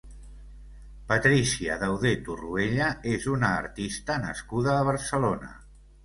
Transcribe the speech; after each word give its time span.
Patrícia 1.11 1.75
Dauder 1.83 2.13
Torruella 2.29 2.87
és 3.11 3.27
una 3.33 3.51
artista 3.59 4.15
nascuda 4.23 4.73
a 4.79 4.87
Barcelona. 4.89 5.51